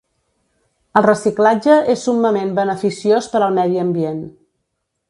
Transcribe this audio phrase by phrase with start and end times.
[1.01, 4.27] El reciclatge és summament beneficiós per al medi ambient.